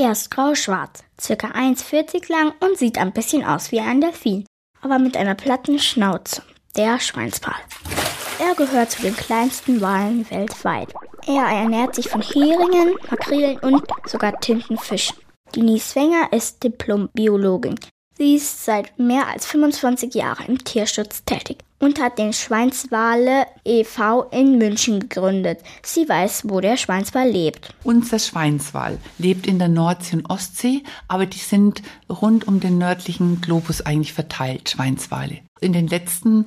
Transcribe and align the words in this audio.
Er 0.00 0.12
ist 0.12 0.30
grau-schwarz, 0.30 1.02
circa 1.20 1.48
1,40 1.48 2.30
lang 2.30 2.52
und 2.60 2.78
sieht 2.78 2.98
ein 2.98 3.12
bisschen 3.12 3.44
aus 3.44 3.72
wie 3.72 3.80
ein 3.80 4.00
Delfin, 4.00 4.46
aber 4.80 5.00
mit 5.00 5.16
einer 5.16 5.34
platten 5.34 5.80
Schnauze. 5.80 6.42
Der 6.76 7.00
Schweinswal. 7.00 7.58
Er 8.38 8.54
gehört 8.54 8.92
zu 8.92 9.02
den 9.02 9.16
kleinsten 9.16 9.80
Walen 9.80 10.30
weltweit. 10.30 10.94
Er 11.26 11.42
ernährt 11.42 11.96
sich 11.96 12.08
von 12.08 12.22
Heringen, 12.22 12.94
Makrelen 13.10 13.58
und 13.58 13.82
sogar 14.06 14.38
Tintenfischen. 14.38 15.16
Die 15.56 15.62
Nieswenger 15.62 16.32
ist 16.32 16.62
Diplom-Biologin. 16.62 17.74
Sie 18.16 18.36
ist 18.36 18.64
seit 18.64 18.96
mehr 19.00 19.26
als 19.26 19.46
25 19.46 20.14
Jahren 20.14 20.46
im 20.46 20.62
Tierschutz 20.62 21.24
tätig 21.24 21.58
und 21.78 22.00
hat 22.00 22.18
den 22.18 22.32
Schweinswale 22.32 23.46
e.V. 23.64 24.24
in 24.30 24.58
München 24.58 25.00
gegründet. 25.00 25.60
Sie 25.82 26.08
weiß, 26.08 26.42
wo 26.48 26.60
der 26.60 26.76
Schweinswal 26.76 27.28
lebt. 27.28 27.74
Unser 27.84 28.18
Schweinswal 28.18 28.98
lebt 29.18 29.46
in 29.46 29.58
der 29.58 29.68
Nordsee 29.68 30.16
und 30.16 30.30
Ostsee, 30.30 30.82
aber 31.06 31.26
die 31.26 31.38
sind 31.38 31.82
rund 32.08 32.48
um 32.48 32.60
den 32.60 32.78
nördlichen 32.78 33.40
Globus 33.40 33.80
eigentlich 33.82 34.12
verteilt, 34.12 34.70
Schweinswale. 34.70 35.38
In 35.60 35.72
den 35.72 35.86
letzten 35.86 36.46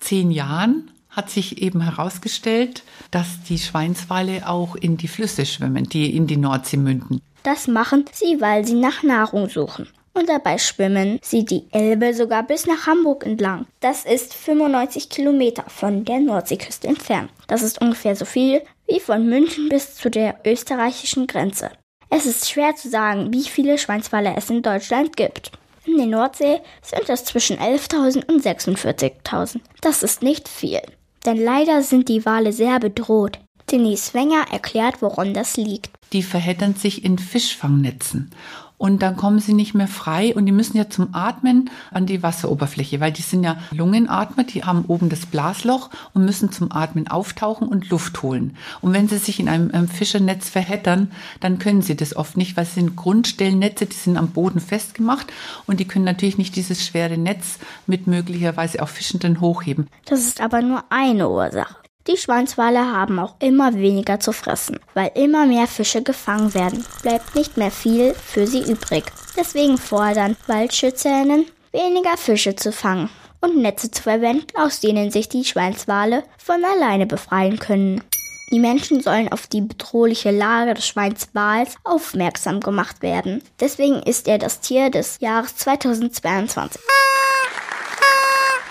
zehn 0.00 0.30
Jahren 0.30 0.90
hat 1.10 1.30
sich 1.30 1.60
eben 1.62 1.80
herausgestellt, 1.80 2.84
dass 3.10 3.42
die 3.48 3.58
Schweinswale 3.58 4.48
auch 4.48 4.76
in 4.76 4.96
die 4.96 5.08
Flüsse 5.08 5.46
schwimmen, 5.46 5.88
die 5.88 6.14
in 6.14 6.26
die 6.26 6.36
Nordsee 6.36 6.76
münden. 6.76 7.20
Das 7.42 7.66
machen 7.66 8.04
sie, 8.12 8.40
weil 8.40 8.66
sie 8.66 8.74
nach 8.74 9.02
Nahrung 9.02 9.48
suchen. 9.48 9.88
Und 10.18 10.28
dabei 10.28 10.58
schwimmen 10.58 11.20
sie 11.22 11.44
die 11.44 11.66
Elbe 11.70 12.12
sogar 12.12 12.42
bis 12.42 12.66
nach 12.66 12.88
Hamburg 12.88 13.24
entlang. 13.24 13.66
Das 13.78 14.04
ist 14.04 14.34
95 14.34 15.10
Kilometer 15.10 15.62
von 15.68 16.04
der 16.04 16.18
Nordseeküste 16.18 16.88
entfernt. 16.88 17.30
Das 17.46 17.62
ist 17.62 17.80
ungefähr 17.80 18.16
so 18.16 18.24
viel 18.24 18.62
wie 18.88 18.98
von 18.98 19.28
München 19.28 19.68
bis 19.68 19.94
zu 19.94 20.10
der 20.10 20.40
österreichischen 20.44 21.28
Grenze. 21.28 21.70
Es 22.10 22.26
ist 22.26 22.50
schwer 22.50 22.74
zu 22.74 22.88
sagen, 22.88 23.32
wie 23.32 23.44
viele 23.44 23.78
Schweinswale 23.78 24.34
es 24.36 24.50
in 24.50 24.62
Deutschland 24.62 25.16
gibt. 25.16 25.52
In 25.86 25.98
der 25.98 26.06
Nordsee 26.06 26.62
sind 26.82 27.08
es 27.08 27.24
zwischen 27.24 27.58
11.000 27.58 28.28
und 28.28 28.44
46.000. 28.44 29.60
Das 29.82 30.02
ist 30.02 30.22
nicht 30.22 30.48
viel. 30.48 30.80
Denn 31.26 31.36
leider 31.36 31.82
sind 31.82 32.08
die 32.08 32.26
Wale 32.26 32.52
sehr 32.52 32.80
bedroht. 32.80 33.38
Denise 33.70 34.14
Wenger 34.14 34.46
erklärt, 34.50 35.00
woran 35.00 35.32
das 35.32 35.56
liegt. 35.56 35.90
Die 36.12 36.22
verheddern 36.22 36.74
sich 36.74 37.04
in 37.04 37.18
Fischfangnetzen 37.18 38.32
und 38.78 39.02
dann 39.02 39.16
kommen 39.16 39.40
sie 39.40 39.52
nicht 39.52 39.74
mehr 39.74 39.88
frei 39.88 40.34
und 40.34 40.46
die 40.46 40.52
müssen 40.52 40.76
ja 40.76 40.88
zum 40.88 41.08
Atmen 41.12 41.68
an 41.90 42.06
die 42.06 42.22
Wasseroberfläche, 42.22 43.00
weil 43.00 43.12
die 43.12 43.22
sind 43.22 43.42
ja 43.42 43.58
Lungenatmer, 43.72 44.44
die 44.44 44.64
haben 44.64 44.84
oben 44.86 45.08
das 45.08 45.26
Blasloch 45.26 45.90
und 46.14 46.24
müssen 46.24 46.52
zum 46.52 46.72
Atmen 46.72 47.08
auftauchen 47.08 47.68
und 47.68 47.90
Luft 47.90 48.22
holen. 48.22 48.56
Und 48.80 48.92
wenn 48.92 49.08
sie 49.08 49.18
sich 49.18 49.40
in 49.40 49.48
einem, 49.48 49.88
Fischernetz 49.88 50.48
verheddern, 50.48 51.10
dann 51.40 51.58
können 51.58 51.82
sie 51.82 51.96
das 51.96 52.14
oft 52.14 52.36
nicht, 52.36 52.56
weil 52.56 52.64
es 52.64 52.74
sind 52.74 52.94
Grundstellnetze, 52.94 53.86
die 53.86 53.96
sind 53.96 54.16
am 54.16 54.28
Boden 54.28 54.60
festgemacht 54.60 55.26
und 55.66 55.80
die 55.80 55.86
können 55.86 56.04
natürlich 56.04 56.38
nicht 56.38 56.54
dieses 56.54 56.86
schwere 56.86 57.18
Netz 57.18 57.58
mit 57.86 58.06
möglicherweise 58.06 58.82
auch 58.82 58.88
Fischenden 58.88 59.40
hochheben. 59.40 59.88
Das 60.04 60.20
ist 60.20 60.40
aber 60.40 60.62
nur 60.62 60.84
eine 60.90 61.28
Ursache. 61.28 61.74
Die 62.08 62.16
Schwanzwale 62.16 62.90
haben 62.90 63.18
auch 63.18 63.34
immer 63.38 63.74
weniger 63.74 64.18
zu 64.18 64.32
fressen, 64.32 64.80
weil 64.94 65.10
immer 65.14 65.44
mehr 65.44 65.66
Fische 65.66 66.02
gefangen 66.02 66.54
werden. 66.54 66.82
Bleibt 67.02 67.34
nicht 67.34 67.58
mehr 67.58 67.70
viel 67.70 68.14
für 68.14 68.46
sie 68.46 68.62
übrig. 68.62 69.04
Deswegen 69.36 69.76
fordern 69.76 70.34
Waldschützerinnen, 70.46 71.44
weniger 71.70 72.16
Fische 72.16 72.56
zu 72.56 72.72
fangen 72.72 73.10
und 73.42 73.58
Netze 73.58 73.90
zu 73.90 74.02
verwenden, 74.02 74.46
aus 74.56 74.80
denen 74.80 75.10
sich 75.10 75.28
die 75.28 75.44
Schweinswale 75.44 76.24
von 76.38 76.64
alleine 76.64 77.04
befreien 77.06 77.58
können. 77.58 78.02
Die 78.50 78.58
Menschen 78.58 79.02
sollen 79.02 79.30
auf 79.30 79.46
die 79.46 79.60
bedrohliche 79.60 80.30
Lage 80.30 80.72
des 80.72 80.86
Schweinswals 80.86 81.76
aufmerksam 81.84 82.60
gemacht 82.60 83.02
werden. 83.02 83.42
Deswegen 83.60 84.02
ist 84.02 84.26
er 84.28 84.38
das 84.38 84.60
Tier 84.60 84.88
des 84.88 85.18
Jahres 85.20 85.56
2022. 85.56 86.80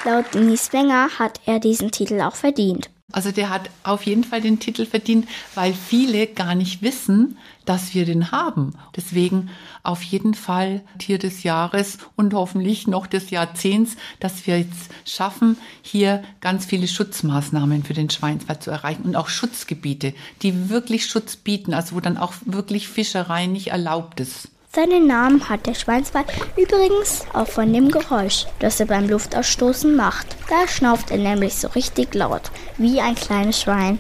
Laut 0.06 0.26
Denise 0.34 0.74
Wenger 0.74 1.10
hat 1.20 1.40
er 1.46 1.60
diesen 1.60 1.92
Titel 1.92 2.22
auch 2.22 2.36
verdient. 2.36 2.90
Also 3.14 3.32
der 3.32 3.50
hat 3.50 3.70
auf 3.84 4.04
jeden 4.04 4.26
Fall 4.26 4.42
den 4.42 4.60
Titel 4.60 4.86
verdient, 4.86 5.30
weil 5.56 5.74
viele 5.74 6.28
gar 6.28 6.56
nicht 6.56 6.82
wissen, 6.82 7.38
dass 7.64 7.94
wir 7.94 8.04
den 8.04 8.34
haben. 8.34 8.74
Deswegen 8.98 9.50
auf 9.82 10.04
jeden 10.04 10.34
Fall 10.34 10.84
Tier 11.00 11.18
des 11.18 11.44
Jahres 11.44 12.00
und 12.18 12.34
hoffentlich 12.34 12.86
noch 12.86 13.08
des 13.08 13.30
Jahrzehnts, 13.30 13.96
dass 14.20 14.46
wir 14.46 14.60
jetzt 14.60 14.92
schaffen, 15.06 15.56
hier 15.82 16.22
ganz 16.42 16.66
viele 16.66 16.90
Schutzmaßnahmen 16.90 17.86
für 17.86 17.94
den 17.94 18.10
Schweinswald 18.10 18.62
zu 18.62 18.72
erreichen 18.72 19.04
und 19.04 19.16
auch 19.16 19.30
Schutzgebiete, 19.30 20.14
die 20.42 20.70
wirklich 20.70 21.06
Schutz 21.06 21.38
bieten, 21.38 21.74
also 21.74 21.96
wo 21.96 22.02
dann 22.02 22.18
auch 22.18 22.34
wirklich 22.44 22.90
Fischerei 22.90 23.46
nicht 23.46 23.68
erlaubt 23.68 24.20
ist. 24.20 24.50
Seinen 24.78 25.08
Namen 25.08 25.50
hat 25.50 25.66
der 25.66 25.74
Schweinswal 25.74 26.24
übrigens 26.56 27.26
auch 27.34 27.48
von 27.48 27.74
dem 27.74 27.90
Geräusch, 27.90 28.46
das 28.60 28.80
er 28.80 28.86
beim 28.86 29.10
Luftausstoßen 29.10 29.96
macht. 29.96 30.28
Da 30.52 30.68
schnauft 30.68 31.10
er 31.10 31.18
nämlich 31.18 31.56
so 31.56 31.70
richtig 31.70 32.14
laut, 32.14 32.52
wie 32.78 33.02
ein 33.02 33.16
kleines 33.16 33.60
Schwein. 33.60 33.98